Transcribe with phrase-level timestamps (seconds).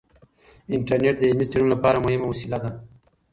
[0.75, 2.71] انټرنیټ د علمي څیړنو لپاره مهمه وسیله ده.